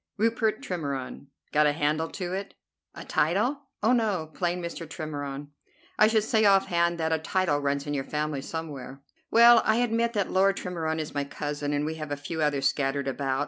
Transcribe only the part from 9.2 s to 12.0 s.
"Well; I admit that Lord Tremorne is my cousin, and we